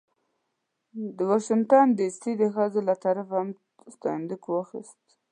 د 1.17 1.17
واشنګټن 1.29 1.87
ډې 1.97 2.07
سي 2.19 2.31
د 2.41 2.43
ښځو 2.55 2.79
له 2.89 2.95
طرفه 3.03 3.35
هم 3.39 3.47
ستاینلیک 3.95 4.43
واخیست. 4.47 4.99